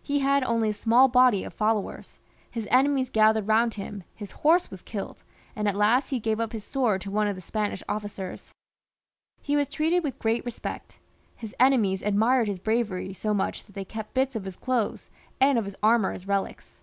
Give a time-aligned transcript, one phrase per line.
[0.00, 3.10] He had only a small body 250 ^ FRANGIS L {en.,■ of followers, his enemies
[3.10, 5.24] gathered round him, his horse was killed,
[5.56, 8.52] and at last he gave up his sword to one of the Spanish officers.
[9.42, 11.00] He was treated with great respect;
[11.34, 15.10] his enemies admired his bravery so much, that they kept bits of his clothes
[15.40, 16.80] and of his armour as relics.